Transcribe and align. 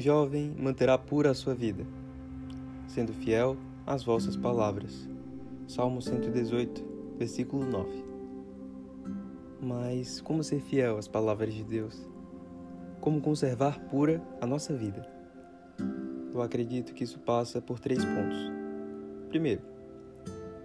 Jovem 0.00 0.54
manterá 0.58 0.96
pura 0.98 1.30
a 1.30 1.34
sua 1.34 1.54
vida, 1.54 1.86
sendo 2.86 3.12
fiel 3.12 3.56
às 3.86 4.02
vossas 4.02 4.36
palavras. 4.36 5.08
Salmo 5.66 6.02
118, 6.02 6.84
versículo 7.18 7.64
9. 7.64 8.04
Mas 9.60 10.20
como 10.20 10.44
ser 10.44 10.60
fiel 10.60 10.98
às 10.98 11.08
palavras 11.08 11.54
de 11.54 11.64
Deus? 11.64 12.08
Como 13.00 13.20
conservar 13.20 13.80
pura 13.88 14.22
a 14.40 14.46
nossa 14.46 14.74
vida? 14.74 15.06
Eu 16.32 16.42
acredito 16.42 16.92
que 16.94 17.04
isso 17.04 17.18
passa 17.18 17.60
por 17.60 17.80
três 17.80 18.04
pontos. 18.04 18.38
Primeiro, 19.28 19.62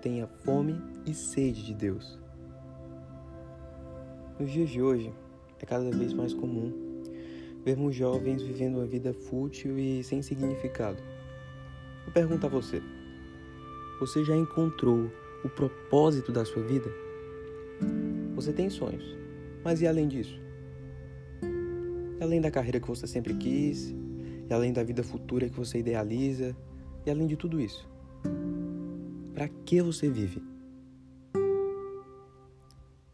tenha 0.02 0.28
fome 0.28 0.82
e 1.06 1.14
sede 1.14 1.64
de 1.64 1.74
Deus. 1.74 2.20
Nos 4.40 4.52
dias 4.52 4.70
de 4.70 4.82
hoje, 4.82 5.14
é 5.60 5.66
cada 5.66 5.90
vez 5.90 6.12
mais 6.12 6.34
comum 6.34 6.83
vermos 7.64 7.96
jovens 7.96 8.42
vivendo 8.42 8.76
uma 8.76 8.86
vida 8.86 9.14
fútil 9.14 9.78
e 9.80 10.04
sem 10.04 10.22
significado. 10.22 11.02
Eu 12.06 12.12
pergunto 12.12 12.46
a 12.46 12.50
você: 12.50 12.82
você 14.00 14.24
já 14.24 14.36
encontrou 14.36 15.10
o 15.44 15.50
propósito 15.50 16.32
da 16.32 16.44
sua 16.44 16.64
vida? 16.64 16.90
Você 18.36 18.52
tem 18.52 18.70
sonhos, 18.70 19.18
mas 19.64 19.82
e 19.82 19.88
além 19.88 20.08
disso? 20.08 20.40
E 22.20 22.24
além 22.24 22.42
da 22.42 22.52
carreira 22.52 22.80
que 22.80 22.88
você 22.88 23.08
sempre 23.08 23.34
quis, 23.36 23.94
e 24.50 24.54
além 24.54 24.74
da 24.74 24.84
vida 24.84 25.04
futura 25.04 25.50
que 25.50 25.56
você 25.56 25.80
idealiza, 25.80 26.56
e 27.06 27.12
além 27.12 27.28
de 27.28 27.38
tudo 27.38 27.60
isso? 27.60 27.88
Para 29.34 29.48
que 29.48 29.82
você 29.82 30.10
vive? 30.10 30.44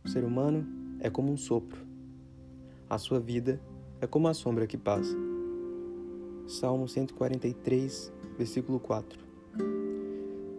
O 0.03 0.09
ser 0.09 0.23
humano 0.23 0.65
é 0.99 1.09
como 1.09 1.31
um 1.31 1.37
sopro. 1.37 1.79
A 2.89 2.97
sua 2.97 3.19
vida 3.19 3.61
é 4.01 4.07
como 4.07 4.27
a 4.27 4.33
sombra 4.33 4.65
que 4.65 4.77
passa. 4.77 5.15
Salmo 6.47 6.87
143, 6.87 8.11
versículo 8.37 8.79
4. 8.79 9.19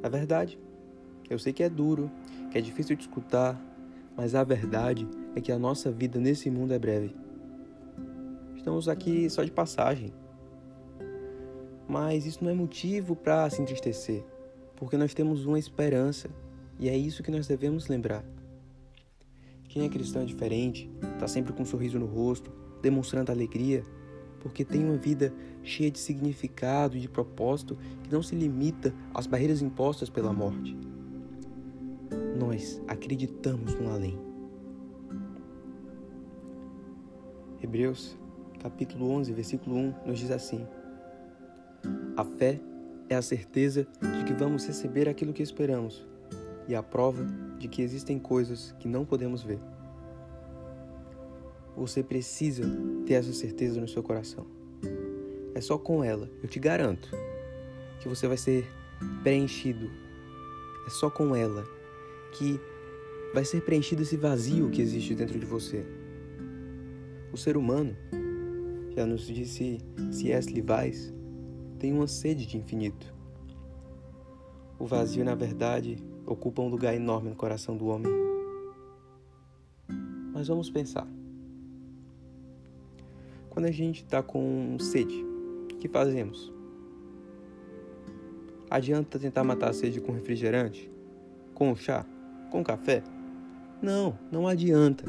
A 0.03 0.09
verdade, 0.09 0.59
eu 1.29 1.39
sei 1.39 1.53
que 1.53 1.63
é 1.63 1.69
duro, 1.69 2.11
que 2.51 2.59
é 2.59 2.61
difícil 2.61 2.97
de 2.97 3.03
escutar, 3.03 3.61
mas 4.17 4.35
a 4.35 4.45
verdade 4.45 5.09
é 5.35 5.41
que 5.41 5.51
a 5.51 5.59
nossa 5.59 5.91
vida 5.91 6.21
nesse 6.21 6.51
mundo 6.51 6.73
é 6.73 6.79
breve. 6.79 7.15
Estamos 8.57 8.89
aqui 8.89 9.29
só 9.31 9.43
de 9.43 9.51
passagem. 9.51 10.13
Mas 11.89 12.27
isso 12.27 12.45
não 12.45 12.51
é 12.51 12.55
motivo 12.55 13.17
para 13.17 13.49
se 13.49 13.61
entristecer, 13.61 14.23
porque 14.77 14.97
nós 14.97 15.15
temos 15.15 15.47
uma 15.47 15.59
esperança 15.59 16.29
e 16.79 16.89
é 16.89 16.97
isso 16.97 17.23
que 17.23 17.31
nós 17.31 17.47
devemos 17.47 17.89
lembrar. 17.89 18.25
Quem 19.65 19.85
é 19.85 19.89
cristão 19.89 20.23
é 20.23 20.25
diferente, 20.25 20.91
está 21.15 21.27
sempre 21.27 21.53
com 21.53 21.63
um 21.63 21.67
sorriso 21.67 21.99
no 21.99 22.07
rosto, 22.07 22.53
demonstrando 22.83 23.31
alegria, 23.31 23.85
porque 24.41 24.65
tem 24.65 24.85
uma 24.85 24.97
vida 24.97 25.33
cheia 25.63 25.91
de 25.91 25.99
significado 25.99 26.97
e 26.97 27.01
de 27.01 27.09
propósito 27.09 27.77
que 28.03 28.11
não 28.11 28.23
se 28.23 28.35
limita 28.35 28.95
às 29.13 29.27
barreiras 29.27 29.61
impostas 29.63 30.09
pela 30.09 30.33
morte. 30.33 30.77
Nós 32.39 32.81
acreditamos 32.89 33.75
no 33.75 33.91
além. 33.91 34.19
Hebreus, 37.63 38.17
capítulo 38.59 39.11
11, 39.11 39.33
versículo 39.33 39.77
1, 39.77 39.95
nos 40.07 40.19
diz 40.19 40.31
assim: 40.31 40.67
A 42.17 42.25
fé 42.25 42.59
é 43.09 43.15
a 43.15 43.23
certeza 43.23 43.87
de 44.19 44.25
que 44.25 44.33
vamos 44.33 44.67
receber 44.67 45.09
aquilo 45.09 45.33
que 45.33 45.43
esperamos 45.43 46.07
e 46.67 46.75
a 46.75 46.83
prova 46.83 47.27
de 47.59 47.69
que 47.69 47.83
existem 47.83 48.19
coisas 48.19 48.75
que 48.79 48.89
não 48.89 49.05
podemos 49.05 49.43
ver. 49.43 49.59
Você 51.81 52.03
precisa 52.03 52.63
ter 53.07 53.15
essa 53.15 53.33
certeza 53.33 53.81
no 53.81 53.89
seu 53.89 54.03
coração. 54.03 54.47
É 55.55 55.63
só 55.63 55.79
com 55.79 56.05
ela, 56.05 56.31
eu 56.43 56.49
te 56.49 56.61
garanto, 56.61 57.09
que 58.01 58.07
você 58.07 58.29
vai 58.29 58.37
ser 58.37 58.71
preenchido. 59.23 59.91
É 60.87 60.91
só 60.91 61.09
com 61.09 61.35
ela 61.35 61.65
que 62.33 62.61
vai 63.33 63.47
ser 63.47 63.63
preenchido 63.63 64.03
esse 64.03 64.15
vazio 64.19 64.69
que 64.69 64.83
existe 64.83 65.15
dentro 65.15 65.39
de 65.39 65.47
você. 65.47 65.83
O 67.33 67.39
ser 67.39 67.57
humano, 67.57 67.97
já 68.95 69.07
nos 69.07 69.27
disse 69.27 69.79
C.S. 70.13 70.53
Lewis, 70.53 71.15
tem 71.79 71.95
uma 71.95 72.07
sede 72.07 72.45
de 72.45 72.59
infinito. 72.59 73.11
O 74.79 74.85
vazio, 74.85 75.25
na 75.25 75.35
verdade, 75.35 75.97
ocupa 76.27 76.61
um 76.61 76.69
lugar 76.69 76.95
enorme 76.95 77.31
no 77.31 77.37
coração 77.37 77.75
do 77.75 77.87
homem. 77.87 78.13
Mas 80.35 80.49
vamos 80.49 80.69
pensar. 80.69 81.09
Quando 83.61 83.69
a 83.69 83.73
gente 83.73 84.03
está 84.03 84.23
com 84.23 84.79
sede, 84.81 85.23
o 85.71 85.77
que 85.77 85.87
fazemos? 85.87 86.51
Adianta 88.71 89.19
tentar 89.19 89.45
matar 89.45 89.69
a 89.69 89.73
sede 89.75 90.01
com 90.01 90.13
refrigerante? 90.13 90.91
Com 91.53 91.77
chá? 91.77 92.07
Com 92.51 92.65
café? 92.65 93.03
Não, 93.83 94.19
não 94.33 94.49
adianta. 94.49 95.05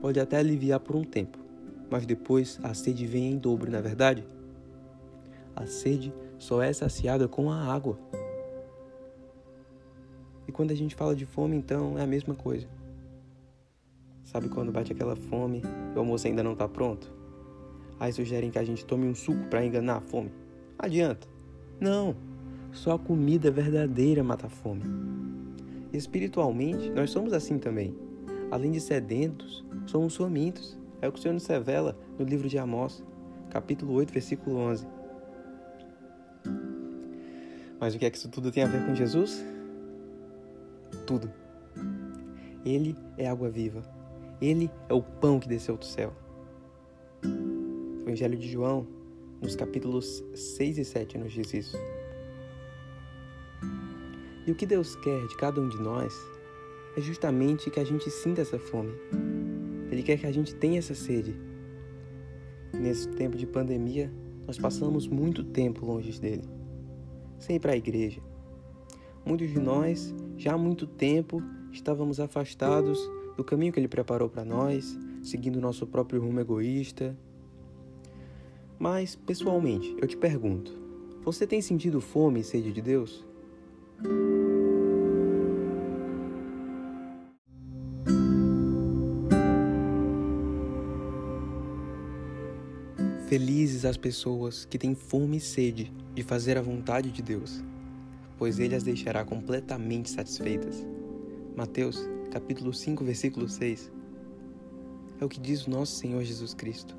Pode 0.00 0.18
até 0.18 0.38
aliviar 0.38 0.80
por 0.80 0.96
um 0.96 1.04
tempo, 1.04 1.38
mas 1.88 2.04
depois 2.04 2.58
a 2.64 2.74
sede 2.74 3.06
vem 3.06 3.30
em 3.30 3.38
dobro, 3.38 3.70
na 3.70 3.78
é 3.78 3.82
verdade? 3.82 4.26
A 5.54 5.64
sede 5.64 6.12
só 6.36 6.60
é 6.60 6.72
saciada 6.72 7.28
com 7.28 7.48
a 7.48 7.72
água. 7.72 7.96
E 10.48 10.50
quando 10.50 10.72
a 10.72 10.76
gente 10.76 10.96
fala 10.96 11.14
de 11.14 11.24
fome, 11.24 11.56
então 11.56 11.96
é 11.96 12.02
a 12.02 12.08
mesma 12.08 12.34
coisa. 12.34 12.66
Sabe 14.24 14.48
quando 14.48 14.72
bate 14.72 14.92
aquela 14.92 15.14
fome 15.14 15.62
e 15.94 15.96
o 15.96 16.00
almoço 16.00 16.26
ainda 16.26 16.42
não 16.42 16.54
está 16.54 16.66
pronto? 16.66 17.17
Aí 18.00 18.12
sugerem 18.12 18.50
que 18.50 18.58
a 18.58 18.64
gente 18.64 18.84
tome 18.84 19.06
um 19.06 19.14
suco 19.14 19.46
para 19.48 19.64
enganar 19.64 19.96
a 19.96 20.00
fome. 20.00 20.30
Adianta. 20.78 21.26
Não. 21.80 22.14
Só 22.72 22.92
a 22.92 22.98
comida 22.98 23.50
verdadeira 23.50 24.22
mata 24.22 24.46
a 24.46 24.50
fome. 24.50 24.82
Espiritualmente, 25.92 26.90
nós 26.90 27.10
somos 27.10 27.32
assim 27.32 27.58
também. 27.58 27.96
Além 28.50 28.70
de 28.70 28.80
sedentos, 28.80 29.64
somos 29.86 30.16
famintos. 30.16 30.78
É 31.00 31.08
o 31.08 31.12
que 31.12 31.18
o 31.18 31.22
Senhor 31.22 31.34
nos 31.34 31.46
revela 31.46 31.96
no 32.18 32.24
livro 32.24 32.48
de 32.48 32.58
Amós, 32.58 33.04
capítulo 33.50 33.94
8, 33.94 34.12
versículo 34.12 34.56
11. 34.56 34.86
Mas 37.80 37.94
o 37.94 37.98
que 37.98 38.06
é 38.06 38.10
que 38.10 38.18
isso 38.18 38.28
tudo 38.28 38.50
tem 38.50 38.64
a 38.64 38.66
ver 38.66 38.84
com 38.84 38.94
Jesus? 38.94 39.44
Tudo. 41.06 41.30
Ele 42.64 42.96
é 43.16 43.28
água 43.28 43.48
viva. 43.48 43.82
Ele 44.40 44.70
é 44.88 44.94
o 44.94 45.02
pão 45.02 45.38
que 45.38 45.48
desceu 45.48 45.76
do 45.76 45.84
céu. 45.84 46.12
Evangelho 48.08 48.38
de 48.38 48.48
João, 48.48 48.86
nos 49.38 49.54
capítulos 49.54 50.24
6 50.34 50.78
e 50.78 50.84
7, 50.84 51.18
nos 51.18 51.30
diz 51.30 51.52
isso. 51.52 51.76
E 54.46 54.50
o 54.50 54.54
que 54.54 54.64
Deus 54.64 54.96
quer 54.96 55.26
de 55.26 55.36
cada 55.36 55.60
um 55.60 55.68
de 55.68 55.76
nós 55.76 56.14
é 56.96 57.02
justamente 57.02 57.70
que 57.70 57.78
a 57.78 57.84
gente 57.84 58.10
sinta 58.10 58.40
essa 58.40 58.58
fome. 58.58 58.94
Ele 59.90 60.02
quer 60.02 60.18
que 60.18 60.26
a 60.26 60.32
gente 60.32 60.54
tenha 60.54 60.78
essa 60.78 60.94
sede. 60.94 61.36
Nesse 62.72 63.08
tempo 63.10 63.36
de 63.36 63.46
pandemia, 63.46 64.10
nós 64.46 64.58
passamos 64.58 65.06
muito 65.06 65.44
tempo 65.44 65.84
longe 65.84 66.18
dele, 66.18 66.48
sem 67.38 67.56
ir 67.56 67.60
para 67.60 67.72
a 67.72 67.76
igreja. 67.76 68.22
Muitos 69.22 69.50
de 69.50 69.60
nós, 69.60 70.14
já 70.38 70.54
há 70.54 70.58
muito 70.58 70.86
tempo, 70.86 71.42
estávamos 71.70 72.20
afastados 72.20 72.98
do 73.36 73.44
caminho 73.44 73.70
que 73.70 73.78
ele 73.78 73.86
preparou 73.86 74.30
para 74.30 74.46
nós, 74.46 74.98
seguindo 75.22 75.60
nosso 75.60 75.86
próprio 75.86 76.22
rumo 76.22 76.40
egoísta, 76.40 77.14
mas, 78.78 79.16
pessoalmente, 79.16 79.96
eu 80.00 80.06
te 80.06 80.16
pergunto: 80.16 80.72
você 81.24 81.46
tem 81.46 81.60
sentido 81.60 82.00
fome 82.00 82.40
e 82.40 82.44
sede 82.44 82.72
de 82.72 82.80
Deus? 82.80 83.26
Felizes 93.28 93.84
as 93.84 93.96
pessoas 93.96 94.64
que 94.64 94.78
têm 94.78 94.94
fome 94.94 95.36
e 95.36 95.40
sede 95.40 95.92
de 96.14 96.22
fazer 96.22 96.56
a 96.56 96.62
vontade 96.62 97.10
de 97.10 97.20
Deus, 97.20 97.62
pois 98.38 98.58
Ele 98.58 98.74
as 98.74 98.82
deixará 98.82 99.24
completamente 99.24 100.08
satisfeitas. 100.08 100.86
Mateus, 101.54 102.08
capítulo 102.30 102.72
5, 102.72 103.04
versículo 103.04 103.48
6. 103.48 103.92
É 105.20 105.24
o 105.24 105.28
que 105.28 105.38
diz 105.38 105.66
o 105.66 105.70
nosso 105.70 105.96
Senhor 105.96 106.22
Jesus 106.24 106.54
Cristo. 106.54 106.96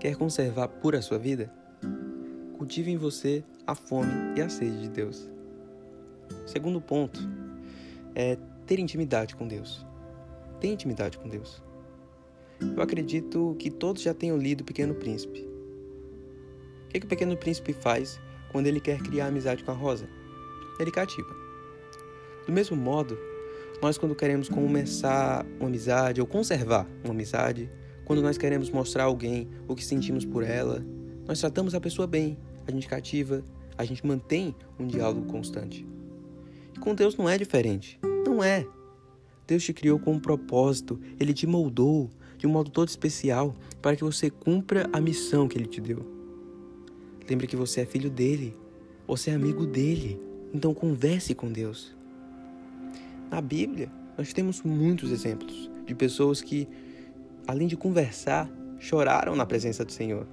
Quer 0.00 0.14
conservar 0.14 0.68
pura 0.68 1.02
sua 1.02 1.18
vida? 1.18 1.52
Cultive 2.56 2.92
em 2.92 2.96
você 2.96 3.42
a 3.66 3.74
fome 3.74 4.12
e 4.36 4.40
a 4.40 4.48
sede 4.48 4.82
de 4.82 4.88
Deus. 4.88 5.28
Segundo 6.46 6.80
ponto 6.80 7.18
é 8.14 8.38
ter 8.64 8.78
intimidade 8.78 9.34
com 9.34 9.48
Deus. 9.48 9.84
Tenha 10.60 10.74
intimidade 10.74 11.18
com 11.18 11.28
Deus. 11.28 11.60
Eu 12.60 12.80
acredito 12.80 13.56
que 13.58 13.70
todos 13.70 14.02
já 14.02 14.14
tenham 14.14 14.36
lido 14.36 14.60
O 14.60 14.64
Pequeno 14.64 14.94
Príncipe. 14.94 15.40
O 15.40 16.88
que, 16.90 17.00
que 17.00 17.06
o 17.06 17.08
Pequeno 17.08 17.36
Príncipe 17.36 17.72
faz 17.72 18.20
quando 18.52 18.68
ele 18.68 18.80
quer 18.80 19.00
criar 19.00 19.26
amizade 19.26 19.64
com 19.64 19.72
a 19.72 19.74
Rosa? 19.74 20.08
Ele 20.78 20.92
cativa. 20.92 21.34
Do 22.46 22.52
mesmo 22.52 22.76
modo, 22.76 23.18
nós 23.82 23.98
quando 23.98 24.14
queremos 24.14 24.48
começar 24.48 25.44
uma 25.58 25.68
amizade 25.68 26.20
ou 26.20 26.26
conservar 26.26 26.86
uma 27.02 27.12
amizade, 27.12 27.68
quando 28.08 28.22
nós 28.22 28.38
queremos 28.38 28.70
mostrar 28.70 29.02
a 29.02 29.06
alguém 29.06 29.46
o 29.68 29.74
que 29.74 29.84
sentimos 29.84 30.24
por 30.24 30.42
ela, 30.42 30.82
nós 31.26 31.40
tratamos 31.40 31.74
a 31.74 31.80
pessoa 31.80 32.06
bem, 32.06 32.38
a 32.66 32.70
gente 32.70 32.88
cativa, 32.88 33.44
a 33.76 33.84
gente 33.84 34.04
mantém 34.06 34.56
um 34.80 34.86
diálogo 34.86 35.26
constante. 35.26 35.86
E 36.74 36.78
com 36.80 36.94
Deus 36.94 37.18
não 37.18 37.28
é 37.28 37.36
diferente. 37.36 38.00
Não 38.26 38.42
é. 38.42 38.66
Deus 39.46 39.62
te 39.62 39.74
criou 39.74 39.98
com 39.98 40.12
um 40.12 40.18
propósito, 40.18 40.98
ele 41.20 41.34
te 41.34 41.46
moldou 41.46 42.08
de 42.38 42.46
um 42.46 42.50
modo 42.50 42.70
todo 42.70 42.88
especial 42.88 43.54
para 43.82 43.94
que 43.94 44.02
você 44.02 44.30
cumpra 44.30 44.88
a 44.90 45.02
missão 45.02 45.46
que 45.46 45.58
ele 45.58 45.66
te 45.66 45.78
deu. 45.78 46.04
Lembre 47.28 47.46
que 47.46 47.56
você 47.56 47.82
é 47.82 47.84
filho 47.84 48.08
dele, 48.08 48.56
você 49.06 49.30
é 49.30 49.34
amigo 49.34 49.66
dele, 49.66 50.18
então 50.54 50.72
converse 50.72 51.34
com 51.34 51.52
Deus. 51.52 51.94
Na 53.30 53.42
Bíblia, 53.42 53.92
nós 54.16 54.32
temos 54.32 54.62
muitos 54.62 55.12
exemplos 55.12 55.70
de 55.84 55.94
pessoas 55.94 56.40
que, 56.40 56.66
além 57.48 57.66
de 57.66 57.78
conversar, 57.78 58.46
choraram 58.78 59.34
na 59.34 59.46
presença 59.46 59.82
do 59.82 59.90
Senhor, 59.90 60.26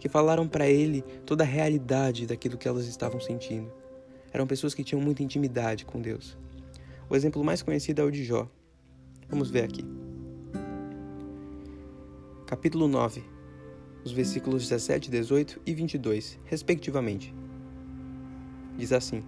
que 0.00 0.08
falaram 0.08 0.48
para 0.48 0.68
ele 0.68 1.02
toda 1.24 1.44
a 1.44 1.46
realidade 1.46 2.26
daquilo 2.26 2.58
que 2.58 2.66
elas 2.66 2.88
estavam 2.88 3.20
sentindo. 3.20 3.72
Eram 4.32 4.44
pessoas 4.44 4.74
que 4.74 4.82
tinham 4.82 5.00
muita 5.00 5.22
intimidade 5.22 5.84
com 5.84 6.00
Deus. 6.00 6.36
O 7.08 7.14
exemplo 7.14 7.44
mais 7.44 7.62
conhecido 7.62 8.02
é 8.02 8.04
o 8.04 8.10
de 8.10 8.24
Jó. 8.24 8.48
Vamos 9.28 9.50
ver 9.50 9.62
aqui. 9.62 9.84
Capítulo 12.44 12.88
9, 12.88 13.22
os 14.04 14.10
versículos 14.10 14.68
17, 14.68 15.12
18 15.12 15.60
e 15.64 15.72
22, 15.72 16.40
respectivamente. 16.44 17.32
Diz 18.76 18.92
assim: 18.92 19.22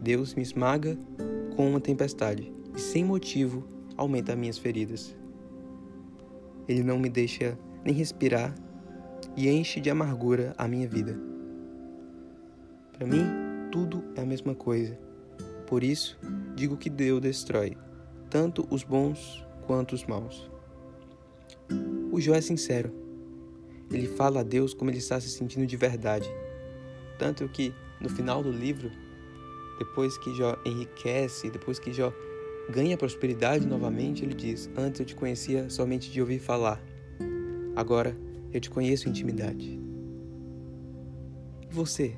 Deus 0.00 0.32
me 0.34 0.42
esmaga 0.42 0.96
com 1.56 1.68
uma 1.68 1.80
tempestade 1.80 2.52
e, 2.76 2.80
sem 2.80 3.04
motivo, 3.04 3.64
aumenta 3.96 4.36
minhas 4.36 4.58
feridas. 4.58 5.16
Ele 6.68 6.82
não 6.82 6.98
me 6.98 7.08
deixa 7.08 7.58
nem 7.84 7.94
respirar 7.94 8.54
e 9.36 9.48
enche 9.48 9.80
de 9.80 9.90
amargura 9.90 10.54
a 10.56 10.66
minha 10.66 10.88
vida. 10.88 11.18
Para 12.92 13.06
mim, 13.06 13.24
tudo 13.70 14.04
é 14.14 14.22
a 14.22 14.26
mesma 14.26 14.54
coisa. 14.54 14.98
Por 15.66 15.82
isso, 15.82 16.18
digo 16.54 16.76
que 16.76 16.88
Deus 16.88 17.20
destrói 17.20 17.76
tanto 18.30 18.66
os 18.70 18.82
bons 18.82 19.44
quanto 19.66 19.94
os 19.94 20.04
maus. 20.04 20.50
O 22.10 22.20
Jó 22.20 22.34
é 22.34 22.40
sincero. 22.40 22.92
Ele 23.90 24.06
fala 24.06 24.40
a 24.40 24.42
Deus 24.42 24.74
como 24.74 24.90
ele 24.90 24.98
está 24.98 25.20
se 25.20 25.28
sentindo 25.28 25.66
de 25.66 25.76
verdade. 25.76 26.28
Tanto 27.18 27.48
que, 27.48 27.72
no 28.00 28.08
final 28.08 28.42
do 28.42 28.50
livro, 28.50 28.90
depois 29.78 30.16
que 30.18 30.34
Jó 30.34 30.56
enriquece, 30.64 31.50
depois 31.50 31.78
que 31.78 31.92
Jó 31.92 32.12
ganha 32.70 32.96
prosperidade 32.96 33.66
novamente, 33.66 34.24
ele 34.24 34.34
diz: 34.34 34.70
Antes 34.76 35.00
eu 35.00 35.06
te 35.06 35.14
conhecia 35.14 35.68
somente 35.70 36.10
de 36.10 36.20
ouvir 36.20 36.38
falar, 36.38 36.80
agora 37.74 38.16
eu 38.52 38.60
te 38.60 38.70
conheço 38.70 39.08
intimidade. 39.08 39.78
E 41.70 41.74
você? 41.74 42.16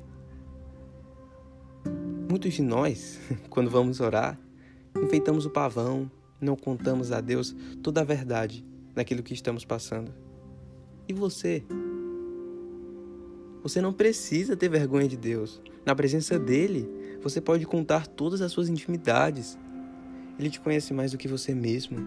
Muitos 2.29 2.53
de 2.53 2.61
nós, 2.61 3.19
quando 3.49 3.69
vamos 3.69 3.99
orar, 3.99 4.39
enfeitamos 4.95 5.45
o 5.45 5.49
pavão, 5.49 6.11
não 6.39 6.55
contamos 6.55 7.11
a 7.11 7.21
Deus 7.21 7.55
toda 7.81 8.01
a 8.01 8.03
verdade 8.03 8.65
naquilo 8.95 9.23
que 9.23 9.33
estamos 9.33 9.65
passando. 9.65 10.13
E 11.07 11.13
você? 11.13 11.63
Você 13.63 13.81
não 13.81 13.93
precisa 13.93 14.55
ter 14.55 14.69
vergonha 14.69 15.07
de 15.07 15.17
Deus. 15.17 15.61
Na 15.85 15.95
presença 15.95 16.37
dele, 16.37 16.89
você 17.21 17.41
pode 17.41 17.65
contar 17.65 18.07
todas 18.07 18.41
as 18.41 18.51
suas 18.51 18.69
intimidades. 18.69 19.57
Ele 20.39 20.49
te 20.49 20.59
conhece 20.59 20.93
mais 20.93 21.11
do 21.11 21.17
que 21.17 21.27
você 21.27 21.53
mesmo. 21.53 21.97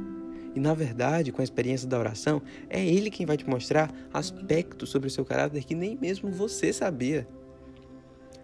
E 0.54 0.60
na 0.60 0.74
verdade, 0.74 1.32
com 1.32 1.40
a 1.40 1.44
experiência 1.44 1.88
da 1.88 1.98
oração, 1.98 2.42
é 2.68 2.84
ele 2.84 3.10
quem 3.10 3.26
vai 3.26 3.36
te 3.36 3.48
mostrar 3.48 3.92
aspectos 4.12 4.90
sobre 4.90 5.08
o 5.08 5.10
seu 5.10 5.24
caráter 5.24 5.64
que 5.64 5.74
nem 5.74 5.96
mesmo 5.96 6.30
você 6.30 6.72
sabia. 6.72 7.26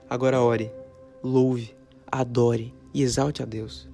Agora 0.09 0.41
ore, 0.41 0.71
louve, 1.23 1.75
adore 2.06 2.73
e 2.94 3.03
exalte 3.03 3.43
a 3.43 3.47
Deus, 3.47 3.88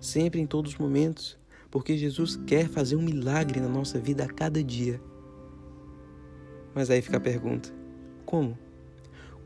sempre 0.00 0.40
em 0.40 0.46
todos 0.46 0.72
os 0.72 0.78
momentos, 0.78 1.38
porque 1.70 1.96
Jesus 1.96 2.34
quer 2.34 2.68
fazer 2.68 2.96
um 2.96 3.02
milagre 3.02 3.60
na 3.60 3.68
nossa 3.68 3.98
vida 3.98 4.24
a 4.24 4.28
cada 4.28 4.62
dia. 4.62 5.00
Mas 6.74 6.90
aí 6.90 7.00
fica 7.00 7.18
a 7.18 7.20
pergunta: 7.20 7.72
como? 8.26 8.58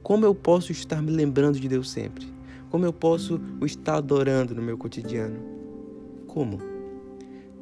Como 0.03 0.25
eu 0.25 0.35
posso 0.35 0.73
estar 0.73 1.03
me 1.03 1.11
lembrando 1.11 1.59
de 1.61 1.69
Deus 1.69 1.91
sempre? 1.91 2.27
Como 2.71 2.85
eu 2.85 2.93
posso 2.93 3.41
o 3.61 3.67
estar 3.67 3.97
adorando 3.97 4.55
no 4.55 4.63
meu 4.63 4.79
cotidiano? 4.79 5.39
Como? 6.37 6.59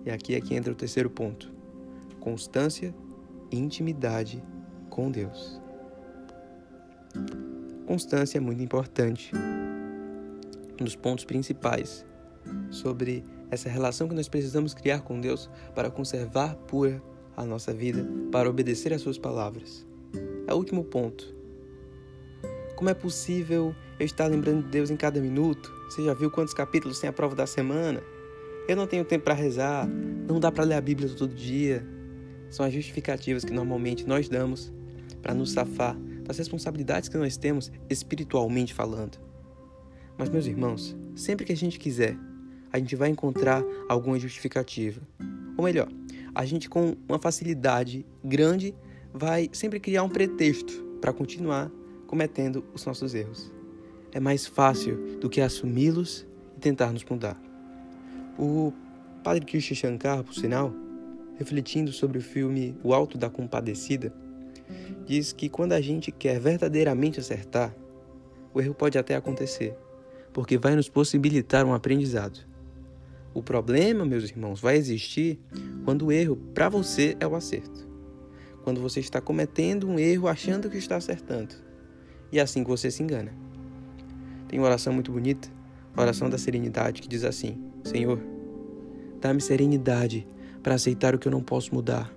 E 0.05 0.11
aqui 0.11 0.35
é 0.35 0.41
que 0.41 0.53
entra 0.53 0.73
o 0.73 0.75
terceiro 0.75 1.09
ponto: 1.09 1.49
constância 2.19 2.93
e 3.49 3.57
intimidade 3.57 4.43
com 4.91 5.13
Deus. 5.13 5.61
Constância 7.87 8.39
é 8.39 8.41
muito 8.41 8.61
importante. 8.61 9.31
Um 10.81 10.83
dos 10.83 10.97
pontos 10.97 11.25
principais 11.25 12.05
sobre 12.69 13.23
essa 13.49 13.69
relação 13.69 14.09
que 14.09 14.15
nós 14.17 14.29
precisamos 14.29 14.75
criar 14.75 15.03
com 15.03 15.21
Deus 15.21 15.49
para 15.73 15.89
conservar 15.89 16.57
pura 16.57 17.01
a 17.37 17.45
nossa 17.45 17.73
vida, 17.73 18.05
para 18.33 18.51
obedecer 18.51 18.93
às 18.93 19.03
suas 19.03 19.19
palavras. 19.19 19.87
É 20.49 20.53
o 20.53 20.57
último 20.57 20.83
ponto. 20.83 21.33
Como 22.75 22.91
é 22.91 22.95
possível 22.95 23.73
eu 24.01 24.05
estar 24.05 24.27
lembrando 24.27 24.65
de 24.65 24.71
Deus 24.71 24.91
em 24.91 24.97
cada 24.97 25.21
minuto? 25.21 25.73
Você 25.89 26.05
já 26.05 26.13
viu 26.13 26.29
quantos 26.29 26.53
capítulos 26.53 26.99
tem 26.99 27.09
a 27.09 27.13
prova 27.13 27.37
da 27.37 27.47
semana? 27.47 28.03
Eu 28.67 28.77
não 28.77 28.87
tenho 28.87 29.05
tempo 29.05 29.25
para 29.25 29.35
rezar, 29.35 29.87
não 30.27 30.41
dá 30.41 30.51
para 30.51 30.65
ler 30.65 30.75
a 30.75 30.81
Bíblia 30.81 31.09
todo 31.11 31.35
dia. 31.35 31.87
São 32.49 32.65
as 32.65 32.73
justificativas 32.73 33.45
que 33.45 33.53
normalmente 33.53 34.07
nós 34.07 34.29
damos 34.29 34.73
para 35.21 35.35
nos 35.35 35.53
safar 35.53 35.97
das 36.25 36.39
responsabilidades 36.39 37.09
que 37.09 37.19
nós 37.19 37.37
temos 37.37 37.71
espiritualmente 37.91 38.73
falando. 38.73 39.19
Mas, 40.17 40.31
meus 40.31 40.47
irmãos, 40.47 40.97
sempre 41.15 41.45
que 41.45 41.53
a 41.53 41.57
gente 41.57 41.79
quiser, 41.79 42.17
a 42.73 42.79
gente 42.79 42.97
vai 42.97 43.11
encontrar 43.11 43.63
alguma 43.89 44.19
justificativa. 44.19 45.03
Ou 45.59 45.65
melhor, 45.65 45.89
a 46.35 46.45
gente 46.47 46.69
com 46.69 46.97
uma 47.07 47.19
facilidade 47.19 48.07
grande 48.25 48.75
vai 49.13 49.51
sempre 49.53 49.79
criar 49.79 50.03
um 50.05 50.09
pretexto 50.09 50.73
para 51.01 51.13
continuar 51.13 51.71
cometendo 52.07 52.65
os 52.73 52.85
nossos 52.87 53.15
erros. 53.15 53.53
É 54.11 54.21
mais 54.21 54.47
fácil 54.47 55.19
do 55.21 55.29
que 55.29 55.41
assumi-los 55.41 56.27
e 56.57 56.61
tentar 56.61 56.93
nos 56.93 57.05
mudar. 57.05 57.54
O 58.39 58.73
padre 59.23 59.45
Krishna 59.45 59.77
Shankar, 59.77 60.25
por 60.25 60.35
sinal, 60.35 60.73
refletindo 61.37 61.93
sobre 61.93 62.19
o 62.19 62.23
filme 62.23 62.77
O 62.83 62.93
Alto 62.93 63.17
da 63.17 63.31
Compadecida, 63.31 64.13
diz 65.07 65.33
que 65.33 65.49
quando 65.49 65.73
a 65.73 65.81
gente 65.81 66.11
quer 66.11 66.41
verdadeiramente 66.41 67.21
acertar, 67.21 67.75
o 68.53 68.61
erro 68.61 68.75
pode 68.75 68.99
até 68.99 69.17
acontecer, 69.17 69.77
porque 70.33 70.57
vai 70.57 70.75
nos 70.75 70.89
possibilitar 70.89 71.65
um 71.65 71.75
aprendizado. 71.75 72.39
O 73.33 73.43
problema, 73.43 74.05
meus 74.05 74.25
irmãos, 74.25 74.61
vai 74.61 74.77
existir 74.77 75.41
quando 75.85 76.07
o 76.07 76.13
erro 76.13 76.37
para 76.55 76.69
você 76.69 77.17
é 77.19 77.27
o 77.27 77.35
acerto. 77.35 77.89
Quando 78.63 78.81
você 78.81 79.01
está 79.01 79.21
cometendo 79.21 79.89
um 79.89 79.99
erro 79.99 80.29
achando 80.29 80.71
que 80.71 80.79
está 80.79 80.97
acertando. 80.97 81.55
E 82.31 82.39
é 82.39 82.43
assim 82.43 82.63
que 82.63 82.71
você 82.71 82.91
se 82.91 83.03
engana. 83.03 83.33
Tem 84.49 84.59
uma 84.59 84.67
oração 84.67 84.93
muito 84.93 85.11
bonita, 85.11 85.49
a 85.97 86.01
oração 86.01 86.31
da 86.31 86.39
serenidade, 86.39 87.03
que 87.03 87.09
diz 87.09 87.25
assim: 87.25 87.59
Senhor, 87.83 88.19
dá-me 89.25 89.41
serenidade 89.41 90.29
para 90.63 90.75
aceitar 90.75 91.15
o 91.15 91.19
que 91.19 91.27
eu 91.27 91.33
não 91.33 91.43
posso 91.43 91.75
mudar, 91.75 92.15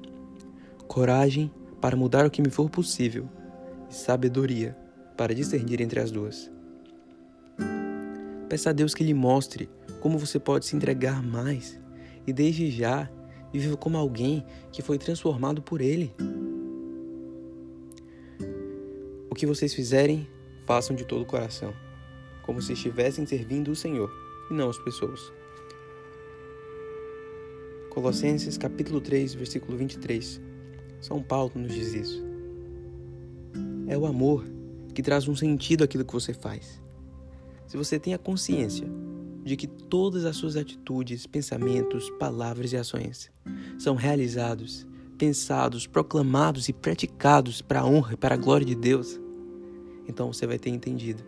coragem 0.90 1.50
para 1.80 1.96
mudar 1.96 2.26
o 2.26 2.30
que 2.30 2.42
me 2.42 2.50
for 2.50 2.70
possível 2.70 3.30
e 3.90 3.96
sabedoria 3.96 4.76
para 5.16 5.34
discernir 5.34 5.80
entre 5.80 6.02
as 6.02 6.12
duas. 6.12 6.52
Peça 8.50 8.72
a 8.72 8.74
Deus 8.74 8.94
que 8.94 9.06
lhe 9.06 9.14
mostre 9.14 9.70
como 10.02 10.18
você 10.18 10.38
pode 10.38 10.66
se 10.66 10.76
entregar 10.76 11.24
mais 11.24 11.80
e 12.26 12.34
desde 12.34 12.70
já 12.70 13.10
viver 13.54 13.78
como 13.78 13.98
alguém 13.98 14.46
que 14.74 14.82
foi 14.82 14.98
transformado 14.98 15.62
por 15.62 15.80
Ele. 15.80 16.14
O 19.30 19.36
que 19.36 19.46
vocês 19.46 19.74
fizerem, 19.74 20.28
façam 20.66 20.94
de 20.94 21.06
todo 21.06 21.22
o 21.22 21.26
coração, 21.26 21.74
como 22.44 22.62
se 22.62 22.74
estivessem 22.74 23.26
servindo 23.26 23.72
o 23.72 23.76
Senhor 23.78 24.12
e 24.52 24.54
não 24.54 24.70
as 24.70 24.78
pessoas. 24.80 25.37
Colossenses 27.98 28.60
capítulo 28.60 29.02
3, 29.02 29.34
versículo 29.34 29.76
23. 29.76 30.40
São 31.02 31.20
Paulo 31.20 31.54
nos 31.56 31.74
diz 31.74 31.96
isso. 31.96 32.24
É 33.88 33.98
o 33.98 34.06
amor 34.06 34.46
que 34.94 35.02
traz 35.02 35.28
um 35.28 35.36
sentido 35.36 35.84
àquilo 35.84 36.06
que 36.06 36.14
você 36.14 36.32
faz. 36.32 36.80
Se 37.66 37.76
você 37.76 37.98
tem 37.98 38.14
a 38.14 38.20
consciência 38.20 38.88
de 39.44 39.58
que 39.58 39.66
todas 39.66 40.26
as 40.26 40.36
suas 40.36 40.56
atitudes, 40.56 41.26
pensamentos, 41.26 42.08
palavras 42.20 42.72
e 42.72 42.78
ações 42.78 43.32
são 43.80 43.96
realizados, 43.96 44.86
pensados, 45.18 45.88
proclamados 45.88 46.70
e 46.70 46.74
praticados 46.74 47.64
para 47.64 47.80
a 47.80 47.86
honra 47.88 48.14
e 48.14 48.18
para 48.18 48.36
a 48.36 48.38
glória 48.38 48.68
de 48.68 48.76
Deus, 48.76 49.20
então 50.08 50.32
você 50.32 50.46
vai 50.46 50.60
ter 50.60 50.70
entendido 50.70 51.24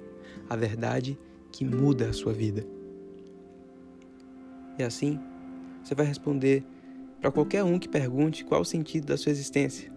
a 0.47 0.55
verdade 0.55 1.17
que 1.51 1.65
muda 1.65 2.09
a 2.09 2.13
sua 2.13 2.31
vida. 2.31 2.63
E 4.77 4.83
assim, 4.83 5.19
você 5.89 5.95
vai 5.95 6.05
responder 6.05 6.63
para 7.19 7.31
qualquer 7.31 7.63
um 7.63 7.79
que 7.79 7.89
pergunte 7.89 8.45
qual 8.45 8.61
o 8.61 8.65
sentido 8.65 9.07
da 9.07 9.17
sua 9.17 9.31
existência. 9.31 9.91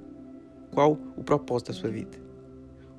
qual 0.70 0.98
o 1.18 1.22
propósito 1.22 1.70
da 1.70 1.74
sua 1.74 1.90
vida. 1.90 2.18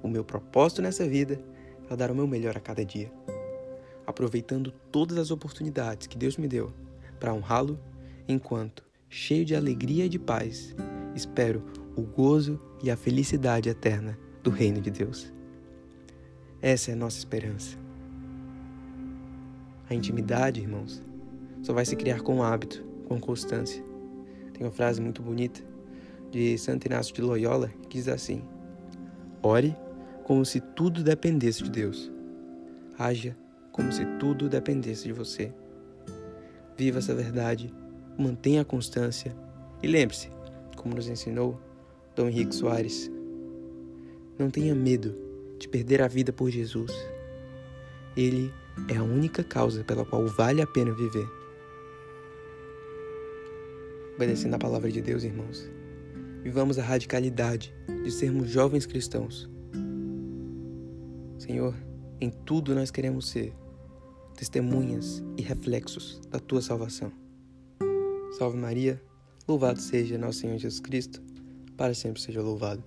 O 0.03 0.07
meu 0.07 0.23
propósito 0.23 0.79
nessa 0.79 1.07
vida 1.07 1.41
é 1.89 1.95
dar 1.95 2.11
o 2.11 2.15
meu 2.15 2.27
melhor 2.27 2.55
a 2.55 2.59
cada 2.59 2.85
dia, 2.85 3.11
aproveitando 4.05 4.71
todas 4.91 5.17
as 5.17 5.31
oportunidades 5.31 6.05
que 6.05 6.15
Deus 6.15 6.37
me 6.37 6.47
deu 6.47 6.71
para 7.19 7.33
honrá-lo, 7.33 7.79
enquanto, 8.27 8.83
cheio 9.09 9.43
de 9.43 9.55
alegria 9.55 10.05
e 10.05 10.09
de 10.09 10.19
paz, 10.19 10.75
espero 11.15 11.63
o 11.95 12.03
gozo 12.03 12.61
e 12.83 12.91
a 12.91 12.95
felicidade 12.95 13.69
eterna 13.69 14.19
do 14.43 14.51
reino 14.51 14.79
de 14.79 14.91
Deus. 14.91 15.33
Essa 16.61 16.91
é 16.91 16.93
a 16.93 16.97
nossa 16.97 17.17
esperança. 17.17 17.75
A 19.89 19.95
intimidade, 19.95 20.61
irmãos, 20.61 21.03
só 21.63 21.73
vai 21.73 21.85
se 21.85 21.95
criar 21.95 22.21
com 22.21 22.43
hábito, 22.43 22.85
com 23.07 23.19
constância. 23.19 23.83
Tem 24.53 24.67
uma 24.67 24.71
frase 24.71 25.01
muito 25.01 25.21
bonita 25.21 25.61
de 26.29 26.57
Santo 26.57 26.85
Inácio 26.85 27.15
de 27.15 27.21
Loyola 27.21 27.69
que 27.89 27.97
diz 27.97 28.07
assim: 28.07 28.43
Ore 29.41 29.75
como 30.23 30.45
se 30.45 30.59
tudo 30.59 31.03
dependesse 31.03 31.63
de 31.63 31.71
Deus. 31.71 32.11
Haja 32.99 33.35
como 33.71 33.91
se 33.91 34.05
tudo 34.19 34.47
dependesse 34.47 35.05
de 35.05 35.13
você. 35.13 35.51
Viva 36.77 36.99
essa 36.99 37.15
verdade, 37.15 37.73
mantenha 38.17 38.61
a 38.61 38.65
constância 38.65 39.35
e 39.81 39.87
lembre-se, 39.87 40.29
como 40.75 40.95
nos 40.95 41.07
ensinou 41.07 41.59
Dom 42.15 42.27
Henrique 42.27 42.53
Soares, 42.53 43.11
não 44.37 44.49
tenha 44.49 44.75
medo 44.75 45.15
de 45.57 45.67
perder 45.67 46.01
a 46.01 46.07
vida 46.07 46.33
por 46.33 46.49
Jesus. 46.49 46.91
Ele 48.15 48.53
é 48.87 48.97
a 48.97 49.03
única 49.03 49.43
causa 49.43 49.83
pela 49.83 50.05
qual 50.05 50.25
vale 50.27 50.61
a 50.61 50.67
pena 50.67 50.93
viver. 50.93 51.42
Obedecendo 54.15 54.55
a 54.55 54.59
palavra 54.59 54.91
de 54.91 55.01
Deus, 55.01 55.23
irmãos, 55.23 55.69
vivamos 56.43 56.77
a 56.77 56.83
radicalidade 56.83 57.73
de 58.03 58.11
sermos 58.11 58.49
jovens 58.49 58.85
cristãos. 58.85 59.49
Senhor, 61.37 61.75
em 62.21 62.29
tudo 62.29 62.75
nós 62.75 62.91
queremos 62.91 63.29
ser 63.29 63.53
testemunhas 64.35 65.23
e 65.37 65.41
reflexos 65.41 66.21
da 66.29 66.39
tua 66.39 66.61
salvação. 66.61 67.11
Salve 68.37 68.57
Maria, 68.57 69.01
louvado 69.47 69.79
seja 69.79 70.17
nosso 70.17 70.39
Senhor 70.39 70.57
Jesus 70.57 70.79
Cristo, 70.79 71.21
para 71.75 71.93
sempre 71.93 72.21
seja 72.21 72.41
louvado. 72.41 72.83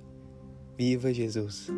Viva 0.76 1.12
Jesus! 1.12 1.68